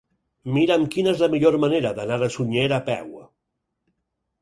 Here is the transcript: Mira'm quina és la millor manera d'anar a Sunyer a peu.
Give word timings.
Mira'm 0.55 0.85
quina 0.95 1.11
és 1.17 1.21
la 1.25 1.29
millor 1.35 1.59
manera 1.65 1.93
d'anar 2.01 2.19
a 2.25 2.33
Sunyer 2.39 2.67
a 2.81 2.83
peu. 2.91 3.17